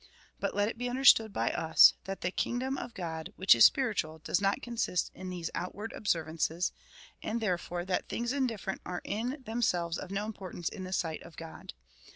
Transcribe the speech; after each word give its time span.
But 0.39 0.55
let 0.55 0.67
it 0.67 0.79
be 0.79 0.89
understood 0.89 1.31
by 1.31 1.51
us, 1.51 1.93
that 2.05 2.21
the 2.21 2.31
kingdom 2.31 2.75
of 2.75 2.97
Ood, 2.97 3.33
which 3.35 3.53
is 3.53 3.65
spiritual, 3.65 4.17
does 4.17 4.41
not 4.41 4.63
consist 4.63 5.11
in 5.13 5.29
these 5.29 5.51
outward 5.53 5.93
observances, 5.93 6.71
and 7.21 7.39
therefore, 7.39 7.85
that 7.85 8.09
things 8.09 8.33
indifferent 8.33 8.81
are 8.83 9.01
in 9.03 9.43
themselves 9.45 9.99
of 9.99 10.09
no 10.09 10.25
importance 10.25 10.69
in 10.69 10.85
the 10.85 10.91
sight 10.91 11.21
of 11.21 11.37
God. 11.37 11.73